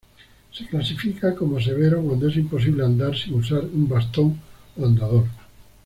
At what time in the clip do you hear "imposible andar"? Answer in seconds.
2.35-3.15